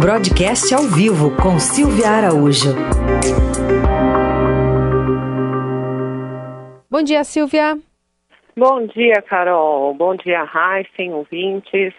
[0.00, 2.72] Broadcast ao vivo com Silvia Araújo.
[6.88, 7.76] Bom dia, Silvia.
[8.56, 9.92] Bom dia, Carol.
[9.94, 11.92] Bom dia, Raíssen, ouvintes.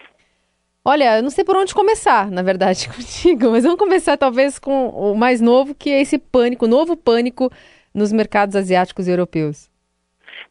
[0.82, 4.88] Olha, eu não sei por onde começar, na verdade, contigo, mas vamos começar talvez com
[4.88, 7.50] o mais novo, que é esse pânico, novo pânico
[7.94, 9.69] nos mercados asiáticos e europeus.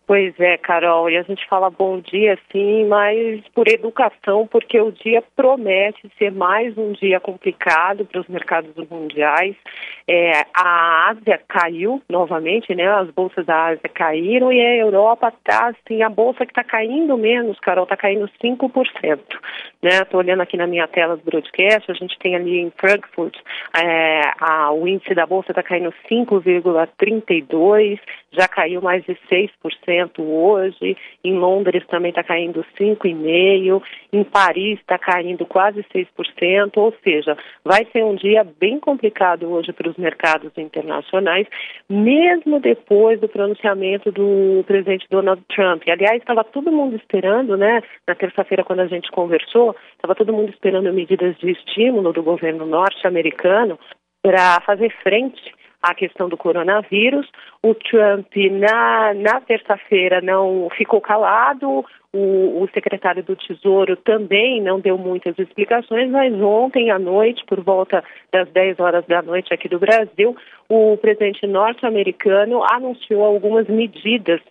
[0.09, 4.91] Pois é, Carol, e a gente fala bom dia sim, mas por educação, porque o
[4.91, 9.55] dia promete ser mais um dia complicado para os mercados mundiais.
[10.07, 12.87] É, a Ásia caiu novamente, né?
[12.87, 17.15] As bolsas da Ásia caíram e a Europa está assim, a bolsa que está caindo
[17.15, 19.19] menos, Carol, está caindo 5%.
[19.83, 19.89] Né?
[20.01, 23.37] Estou olhando aqui na minha tela do broadcast, a gente tem ali em Frankfurt,
[23.79, 27.99] é, a, o índice da bolsa está caindo 5,32%,
[28.31, 33.81] já caiu mais de 6% hoje, em Londres também está caindo 5,5%,
[34.11, 39.71] em Paris está caindo quase 6%, ou seja, vai ser um dia bem complicado hoje
[39.73, 41.47] para os mercados internacionais,
[41.89, 45.83] mesmo depois do pronunciamento do presidente Donald Trump.
[45.87, 50.49] Aliás, estava todo mundo esperando, né, na terça-feira quando a gente conversou, estava todo mundo
[50.49, 53.79] esperando medidas de estímulo do governo norte-americano
[54.21, 57.27] para fazer frente a questão do coronavírus.
[57.63, 64.79] O Trump, na, na terça-feira, não ficou calado, o, o, secretário do Tesouro também não
[64.79, 69.69] deu muitas explicações, mas ontem à noite, por volta das 10 horas da noite aqui
[69.69, 70.35] do Brasil,
[70.67, 74.41] o presidente norte-americano anunciou algumas medidas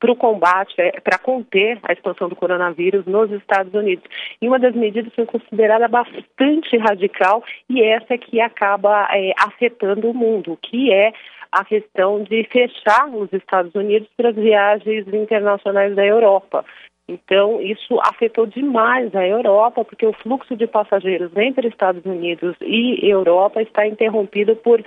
[0.00, 4.04] para o combate, é, para conter a expansão do coronavírus nos Estados Unidos.
[4.40, 10.10] E uma das medidas foi considerada bastante radical e essa é que acaba é, afetando
[10.10, 11.12] o mundo, que é
[11.50, 16.64] a questão de fechar os Estados Unidos para as viagens internacionais da Europa.
[17.08, 23.08] Então, isso afetou demais a Europa, porque o fluxo de passageiros entre Estados Unidos e
[23.08, 24.84] Europa está interrompido por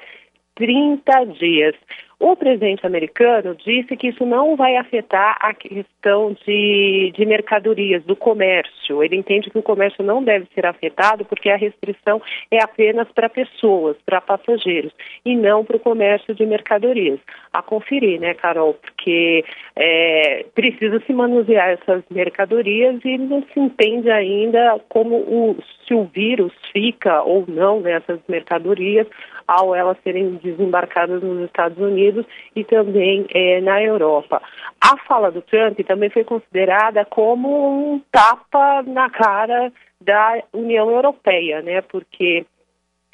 [0.55, 1.75] 30 dias.
[2.23, 8.15] O presidente americano disse que isso não vai afetar a questão de, de mercadorias, do
[8.15, 9.03] comércio.
[9.03, 12.21] Ele entende que o comércio não deve ser afetado porque a restrição
[12.51, 14.93] é apenas para pessoas, para passageiros,
[15.25, 17.19] e não para o comércio de mercadorias.
[17.51, 18.75] A conferir, né, Carol?
[18.75, 19.43] Porque
[19.75, 26.03] é, precisa se manusear essas mercadorias e não se entende ainda como o, se o
[26.03, 29.07] vírus fica ou não nessas mercadorias
[29.47, 32.25] ao elas serem desembarcadas nos Estados Unidos
[32.55, 34.41] e também é, na Europa.
[34.79, 41.61] A fala do Trump também foi considerada como um tapa na cara da União Europeia,
[41.61, 41.81] né?
[41.81, 42.45] Porque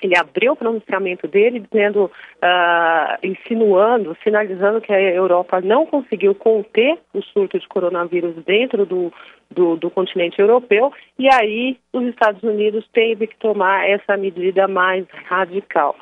[0.01, 6.99] ele abriu o pronunciamento dele dizendo, uh, insinuando, sinalizando que a Europa não conseguiu conter
[7.13, 9.11] o surto de coronavírus dentro do,
[9.49, 15.05] do, do, continente europeu e aí os Estados Unidos teve que tomar essa medida mais
[15.25, 15.95] radical.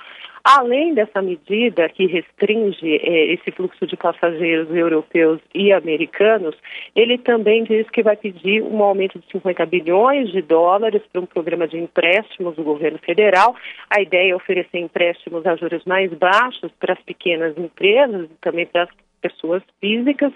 [0.45, 6.55] Além dessa medida que restringe eh, esse fluxo de passageiros europeus e americanos,
[6.95, 11.25] ele também diz que vai pedir um aumento de 50 bilhões de dólares para um
[11.25, 13.55] programa de empréstimos do governo federal.
[13.89, 18.67] A ideia é oferecer empréstimos a juros mais baixos para as pequenas empresas e também
[18.67, 18.89] para as
[19.25, 20.31] pessoas físicas,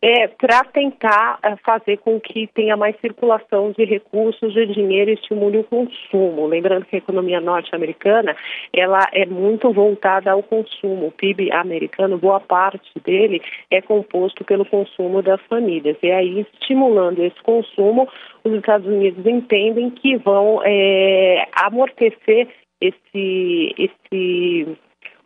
[0.00, 5.14] é, para tentar é, fazer com que tenha mais circulação de recursos, de dinheiro e
[5.14, 6.46] estimule o consumo.
[6.46, 8.36] Lembrando que a economia norte-americana
[8.72, 11.08] ela é muito voltada ao consumo.
[11.08, 15.96] O PIB americano, boa parte dele é composto pelo consumo das famílias.
[16.02, 18.08] E aí, estimulando esse consumo,
[18.44, 22.48] os Estados Unidos entendem que vão é, amortecer
[22.80, 24.78] esse, esse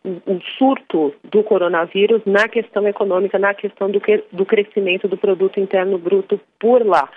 [0.05, 5.59] um surto do coronavírus na questão econômica, na questão do, que, do crescimento do produto
[5.59, 7.09] interno bruto por lá.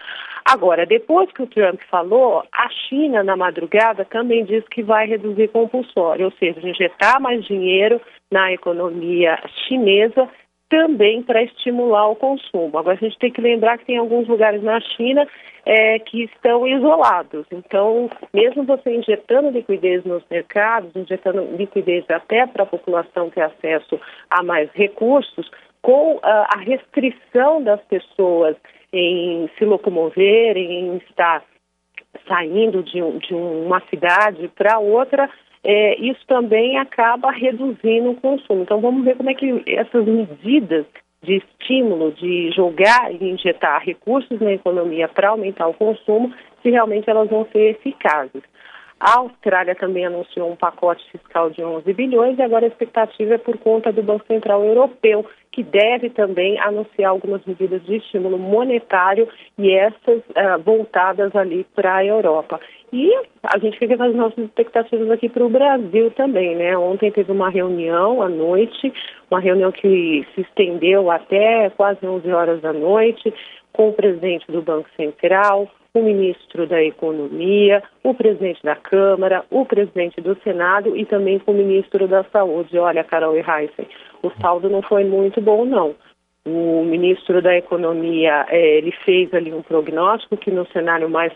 [0.45, 5.49] Agora, depois que o Trump falou, a China, na madrugada, também disse que vai reduzir
[5.49, 9.37] compulsório, ou seja, injetar mais dinheiro na economia
[9.67, 10.29] chinesa
[10.69, 12.79] também para estimular o consumo.
[12.79, 15.27] Agora, a gente tem que lembrar que tem alguns lugares na China
[15.65, 17.47] é, que estão isolados.
[17.53, 24.01] Então, mesmo você injetando liquidez nos mercados, injetando liquidez até para a população ter acesso
[24.31, 25.51] a mais recursos,
[25.83, 28.57] com a, a restrição das pessoas
[28.93, 31.45] em se locomoverem, em estar
[32.27, 35.29] saindo de, um, de uma cidade para outra,
[35.69, 38.63] é, isso também acaba reduzindo o consumo.
[38.63, 40.87] Então vamos ver como é que essas medidas
[41.25, 46.33] de estímulo, de jogar e injetar recursos na economia para aumentar o consumo,
[46.63, 48.43] se realmente elas vão ser eficazes.
[48.99, 53.39] A Austrália também anunciou um pacote fiscal de 11 bilhões e agora a expectativa é
[53.39, 59.29] por conta do Banco Central Europeu, que deve também anunciar algumas medidas de estímulo monetário
[59.59, 62.59] e essas uh, voltadas ali para a Europa.
[62.91, 63.13] E
[63.43, 66.77] a gente fica com as nossas expectativas aqui para o Brasil também, né?
[66.79, 68.93] Ontem teve uma reunião à noite,
[69.31, 73.33] uma reunião que se estendeu até quase 11 horas da noite,
[73.77, 79.65] com o presidente do Banco Central, o ministro da Economia, o presidente da Câmara, o
[79.65, 82.79] presidente do Senado e também com o ministro da Saúde.
[82.79, 83.87] Olha, Carol e Heisen,
[84.23, 85.95] o saldo não foi muito bom, não.
[86.47, 91.33] O ministro da Economia, é, ele fez ali um prognóstico que no cenário mais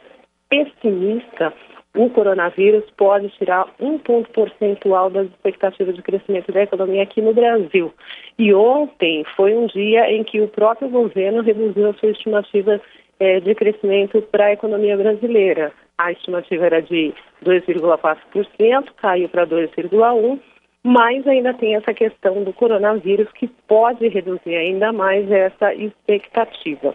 [0.49, 1.53] pessimista,
[1.95, 7.35] o coronavírus pode tirar um ponto percentual das expectativas de crescimento da economia aqui no
[7.35, 7.93] Brasil.
[8.39, 12.81] E ontem foi um dia em que o próprio governo reduziu a sua estimativa
[13.19, 15.73] é, de crescimento para a economia brasileira.
[15.99, 17.13] A estimativa era de
[17.45, 20.41] 2,4%, caiu para 2,1%,
[20.83, 26.95] mas ainda tem essa questão do coronavírus que pode reduzir ainda mais essa expectativa.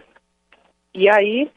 [0.94, 1.52] E aí,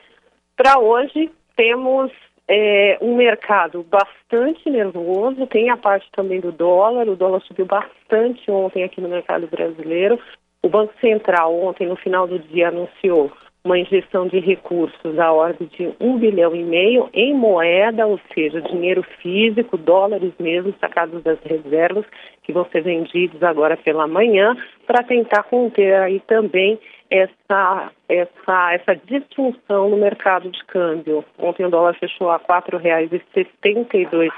[0.57, 2.13] para hoje, temos
[2.49, 8.51] é, um mercado bastante nervoso, tem a parte também do dólar, o dólar subiu bastante
[8.51, 10.19] ontem aqui no mercado brasileiro.
[10.63, 13.31] O Banco Central ontem, no final do dia, anunciou
[13.69, 18.63] uma injeção de recursos da ordem de um bilhão e meio em moeda, ou seja,
[18.63, 22.07] dinheiro físico, dólares mesmo sacados das reservas,
[22.43, 24.57] que vão ser vendidos agora pela manhã,
[24.87, 26.79] para tentar conter aí também
[27.11, 31.23] essa, essa, essa disfunção no mercado de câmbio.
[31.39, 34.33] Ontem o dólar fechou a R$ 4,72,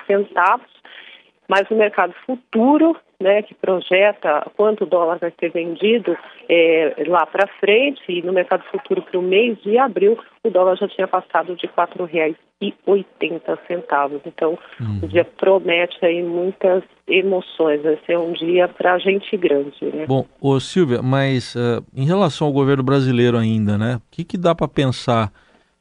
[1.49, 6.17] mas o mercado futuro, né, que projeta quanto o dólar vai ser vendido
[6.49, 10.77] é, lá para frente, e no mercado futuro para o mês de abril, o dólar
[10.77, 14.23] já tinha passado de R$ 4,80.
[14.25, 15.01] Então, uhum.
[15.03, 19.77] o dia promete aí muitas emoções, vai ser um dia para gente grande.
[19.83, 20.07] Né?
[20.07, 24.39] Bom, ô Silvia, mas uh, em relação ao governo brasileiro ainda, né, o que, que
[24.39, 25.31] dá para pensar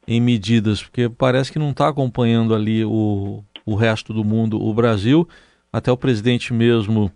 [0.06, 0.82] em medidas?
[0.82, 5.26] Porque parece que não está acompanhando ali o, o resto do mundo, o Brasil
[5.72, 7.10] até o presidente mesmo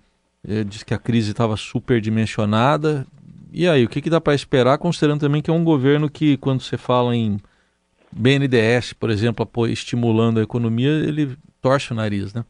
[0.47, 3.07] eh, disse que a crise estava superdimensionada.
[3.53, 6.37] E aí, o que, que dá para esperar, considerando também que é um governo que,
[6.37, 7.39] quando você fala em
[8.13, 12.45] BNDES, por exemplo, estimulando a economia, ele torce o nariz, né?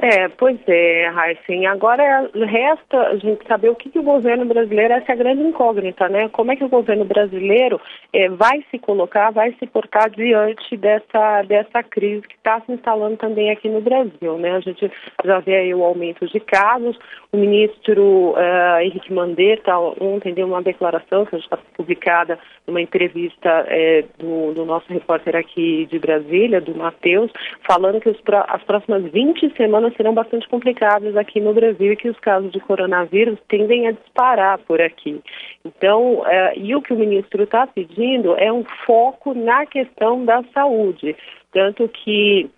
[0.00, 1.66] É, pois é, Heisen.
[1.66, 5.42] Agora resta a gente saber o que, que, o governo brasileiro, essa é a grande
[5.42, 6.28] incógnita, né?
[6.28, 7.80] Como é que o governo brasileiro
[8.12, 13.16] é, vai se colocar, vai se portar diante dessa, dessa crise que está se instalando
[13.16, 14.56] também aqui no Brasil, né?
[14.56, 14.90] A gente
[15.24, 16.96] já vê aí o aumento de casos,
[17.32, 24.04] o ministro uh, Henrique Mandetta ontem deu uma declaração que está publicada numa entrevista é,
[24.18, 27.30] do, do, nosso repórter aqui de Brasília, do Matheus,
[27.66, 28.18] falando que os,
[28.48, 32.60] as próximas 20 semanas serão bastante complicadas aqui no Brasil e que os casos de
[32.60, 35.20] coronavírus tendem a disparar por aqui.
[35.64, 36.26] Então, uh,
[36.56, 41.16] e o que o ministro está pedindo é um foco na questão da saúde.
[41.52, 42.50] Tanto que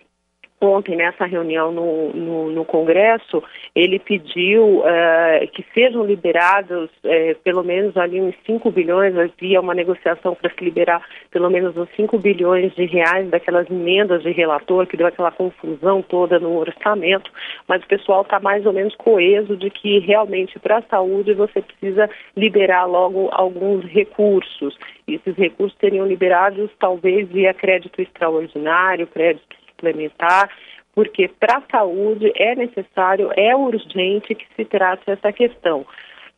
[0.60, 3.42] ontem nessa reunião no, no, no Congresso,
[3.74, 9.74] ele pediu uh, que sejam liberados uh, pelo menos ali uns 5 bilhões, havia uma
[9.74, 14.86] negociação para se liberar pelo menos uns 5 bilhões de reais daquelas emendas de relator,
[14.86, 17.30] que deu aquela confusão toda no orçamento,
[17.66, 21.62] mas o pessoal está mais ou menos coeso de que realmente para a saúde você
[21.62, 24.76] precisa liberar logo alguns recursos.
[25.06, 30.50] E esses recursos seriam liberados talvez via crédito extraordinário, crédito suplementar,
[30.94, 35.86] porque para a saúde é necessário, é urgente que se trate essa questão.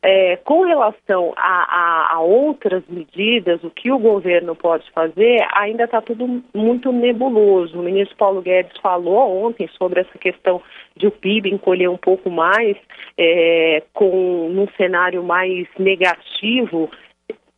[0.05, 5.85] É, com relação a, a, a, outras medidas, o que o governo pode fazer, ainda
[5.85, 7.79] está tudo muito nebuloso.
[7.79, 10.61] O ministro Paulo Guedes falou ontem sobre essa questão
[10.97, 12.75] de o PIB encolher um pouco mais,
[13.17, 16.91] é, com um cenário mais negativo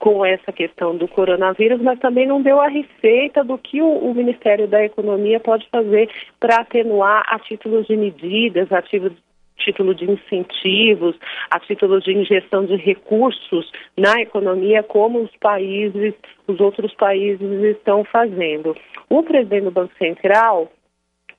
[0.06, 4.14] com essa questão do coronavírus, mas também não deu a receita do que o, o
[4.14, 11.16] Ministério da Economia pode fazer para atenuar a títulos de medidas, a título de incentivos,
[11.50, 16.14] a título de injeção de recursos na economia, como os países,
[16.48, 18.76] os outros países estão fazendo.
[19.10, 20.72] O presidente do Banco Central,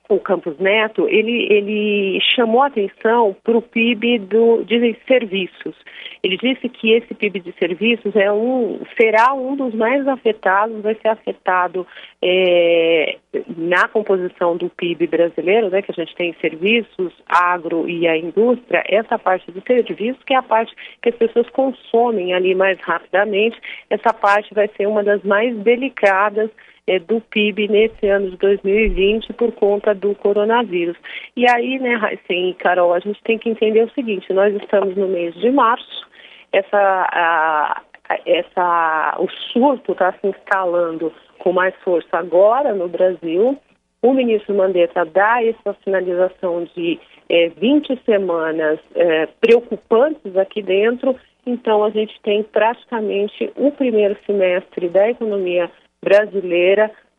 [0.09, 5.75] o Campos Neto, ele, ele chamou atenção para o PIB do, de serviços.
[6.23, 10.95] Ele disse que esse PIB de serviços é um, será um dos mais afetados, vai
[10.95, 11.85] ser afetado
[12.21, 13.17] é,
[13.57, 18.83] na composição do PIB brasileiro, né, que a gente tem serviços, agro e a indústria,
[18.87, 23.59] essa parte de serviços, que é a parte que as pessoas consomem ali mais rapidamente,
[23.89, 26.49] essa parte vai ser uma das mais delicadas
[26.87, 30.97] é, do PIB nesse ano de 2020 por conta do coronavírus.
[31.35, 34.95] E aí, né, Raíssen e Carol, a gente tem que entender o seguinte, nós estamos
[34.95, 36.07] no mês de março,
[36.51, 36.77] essa,
[37.11, 37.81] a,
[38.25, 43.57] essa, o surto está se instalando com mais força agora no Brasil.
[44.01, 51.15] O ministro Mandetta dá essa sinalização de é, 20 semanas é, preocupantes aqui dentro,
[51.45, 55.69] então a gente tem praticamente o primeiro semestre da economia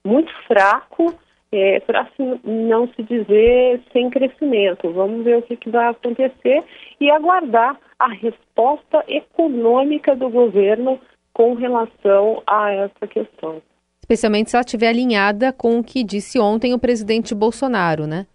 [0.04, 1.14] muito fraco,
[1.50, 2.06] é, para
[2.44, 4.90] não se dizer sem crescimento.
[4.92, 6.62] Vamos ver o que, que vai acontecer
[7.00, 11.00] e aguardar a resposta econômica do governo
[11.32, 13.62] com relação a essa questão.
[14.00, 18.26] Especialmente se ela estiver alinhada com o que disse ontem o presidente Bolsonaro, né?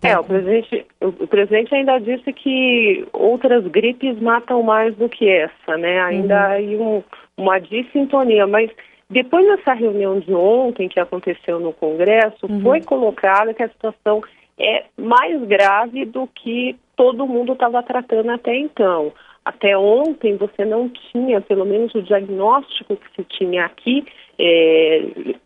[0.00, 0.08] Tá...
[0.08, 5.76] É, o presidente, o presidente ainda disse que outras gripes matam mais do que essa,
[5.76, 6.00] né?
[6.00, 6.52] Ainda uhum.
[6.52, 7.02] aí um,
[7.36, 8.70] uma dissintonia, mas
[9.08, 12.60] depois dessa reunião de ontem que aconteceu no Congresso, uhum.
[12.60, 14.22] foi colocada que a situação
[14.58, 19.12] é mais grave do que todo mundo estava tratando até então.
[19.44, 24.04] Até ontem você não tinha, pelo menos o diagnóstico que se tinha aqui
[24.38, 25.02] é,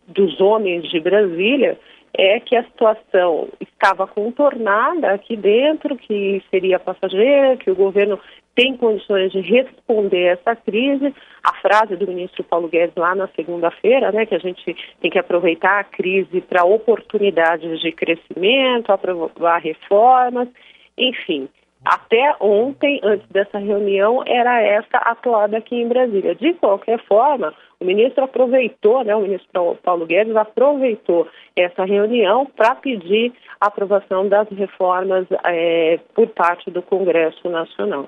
[0.07, 1.77] dos homens de Brasília,
[2.13, 8.19] é que a situação estava contornada aqui dentro, que seria passageira, que o governo
[8.55, 11.13] tem condições de responder essa crise.
[11.43, 15.19] A frase do ministro Paulo Guedes lá na segunda-feira, né, que a gente tem que
[15.19, 20.49] aproveitar a crise para oportunidades de crescimento, aprovar reformas,
[20.97, 21.47] enfim.
[21.85, 26.35] Até ontem, antes dessa reunião, era essa atuada aqui em Brasília.
[26.35, 32.75] De qualquer forma, o ministro aproveitou, né, o ministro Paulo Guedes aproveitou essa reunião para
[32.75, 38.07] pedir a aprovação das reformas é, por parte do Congresso Nacional.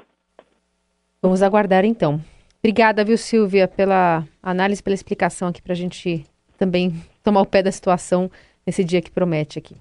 [1.21, 2.19] Vamos aguardar então.
[2.59, 6.25] Obrigada, viu, Silvia, pela análise, pela explicação aqui para a gente
[6.57, 6.91] também
[7.23, 8.29] tomar o pé da situação
[8.65, 9.75] nesse dia que promete aqui.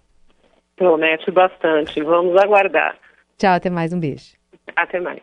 [0.77, 2.03] Promete bastante.
[2.03, 2.97] Vamos aguardar.
[3.37, 3.93] Tchau, até mais.
[3.93, 4.35] Um beijo.
[4.75, 5.21] Até mais.